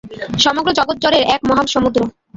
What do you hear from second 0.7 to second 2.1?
জগৎ জড়ের এক মহাসমুদ্র।